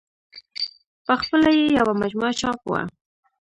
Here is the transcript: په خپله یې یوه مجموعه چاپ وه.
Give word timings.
په 1.05 1.13
خپله 1.21 1.49
یې 1.57 1.65
یوه 1.77 1.93
مجموعه 2.01 2.33
چاپ 2.41 2.59
وه. 2.71 2.81